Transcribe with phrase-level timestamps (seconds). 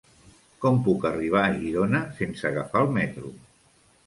[0.63, 3.35] Com puc arribar a Girona sense agafar el metro?